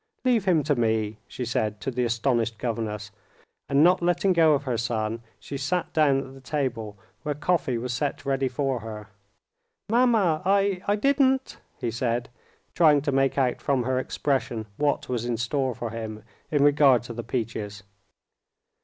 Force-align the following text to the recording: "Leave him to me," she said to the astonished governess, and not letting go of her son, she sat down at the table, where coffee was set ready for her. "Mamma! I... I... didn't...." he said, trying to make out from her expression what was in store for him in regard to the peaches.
"Leave 0.25 0.45
him 0.45 0.63
to 0.63 0.73
me," 0.73 1.19
she 1.27 1.45
said 1.45 1.79
to 1.79 1.91
the 1.91 2.03
astonished 2.03 2.57
governess, 2.57 3.11
and 3.69 3.83
not 3.83 4.01
letting 4.01 4.33
go 4.33 4.53
of 4.53 4.63
her 4.63 4.75
son, 4.75 5.21
she 5.39 5.57
sat 5.59 5.93
down 5.93 6.17
at 6.25 6.33
the 6.33 6.41
table, 6.41 6.97
where 7.21 7.35
coffee 7.35 7.77
was 7.77 7.93
set 7.93 8.25
ready 8.25 8.47
for 8.47 8.79
her. 8.79 9.09
"Mamma! 9.91 10.41
I... 10.43 10.81
I... 10.87 10.95
didn't...." 10.95 11.59
he 11.77 11.91
said, 11.91 12.29
trying 12.73 13.03
to 13.03 13.11
make 13.11 13.37
out 13.37 13.61
from 13.61 13.83
her 13.83 13.99
expression 13.99 14.65
what 14.75 15.07
was 15.07 15.25
in 15.25 15.37
store 15.37 15.75
for 15.75 15.91
him 15.91 16.23
in 16.49 16.63
regard 16.63 17.03
to 17.03 17.13
the 17.13 17.23
peaches. 17.23 17.83